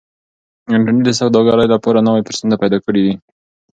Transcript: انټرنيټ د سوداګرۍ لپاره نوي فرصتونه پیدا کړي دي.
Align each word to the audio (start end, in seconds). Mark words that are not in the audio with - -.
انټرنيټ 0.75 1.03
د 1.05 1.09
سوداګرۍ 1.19 1.67
لپاره 1.73 2.05
نوي 2.07 2.21
فرصتونه 2.25 2.55
پیدا 2.61 2.77
کړي 2.85 3.01
دي. 3.05 3.13